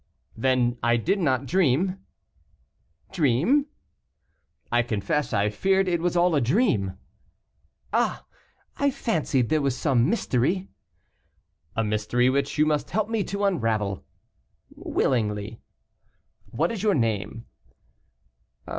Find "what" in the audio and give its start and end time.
16.49-16.71